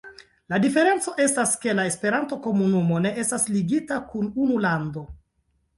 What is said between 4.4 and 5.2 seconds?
unu lando.